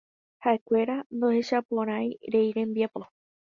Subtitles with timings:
[0.43, 3.01] Ha'ekuéra ndohechaporãi rey rembiapo.